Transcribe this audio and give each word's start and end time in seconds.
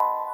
you 0.00 0.27